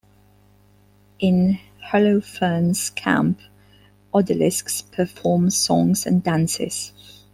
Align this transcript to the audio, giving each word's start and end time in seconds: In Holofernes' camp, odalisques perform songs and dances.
In 1.19 1.59
Holofernes' 1.91 2.89
camp, 2.95 3.39
odalisques 4.11 4.81
perform 4.91 5.51
songs 5.51 6.07
and 6.07 6.23
dances. 6.23 6.91